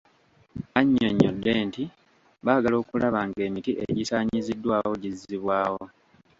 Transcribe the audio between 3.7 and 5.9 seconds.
egisaanyiziddwawo gizzibwawo.